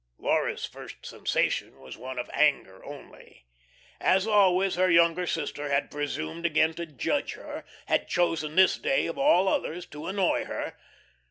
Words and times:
Laura's 0.17 0.65
first 0.65 1.05
sensation 1.05 1.79
was 1.79 1.95
one 1.95 2.17
of 2.17 2.27
anger 2.33 2.83
only. 2.83 3.45
As 3.99 4.25
always, 4.25 4.73
her 4.73 4.89
younger 4.89 5.27
sister 5.27 5.69
had 5.69 5.91
presumed 5.91 6.43
again 6.43 6.73
to 6.73 6.87
judge 6.87 7.33
her, 7.33 7.63
had 7.85 8.07
chosen 8.07 8.55
this 8.55 8.79
day 8.79 9.05
of 9.05 9.19
all 9.19 9.47
others, 9.47 9.85
to 9.85 10.07
annoy 10.07 10.45
her. 10.45 10.75